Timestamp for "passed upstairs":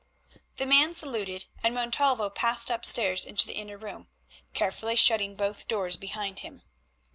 2.31-3.23